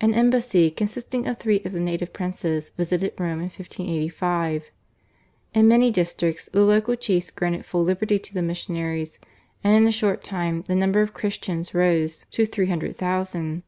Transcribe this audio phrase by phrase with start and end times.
[0.00, 4.70] An embassy consisting of three of the native princes visited Rome in 1585.
[5.52, 9.18] In many districts the local chiefs granted full liberty to the missionaries,
[9.62, 13.62] and in a short time the number of Christians rose to three hundred thousand.